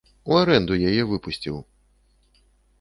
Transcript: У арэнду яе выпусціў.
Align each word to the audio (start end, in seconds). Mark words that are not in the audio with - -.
У 0.29 0.37
арэнду 0.43 0.77
яе 0.89 1.03
выпусціў. 1.13 1.61